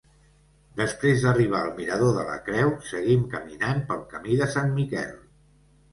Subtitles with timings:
[0.79, 5.13] Després d'arribar al mirador de la Creu, seguim caminant pel camí de Sant Miquel.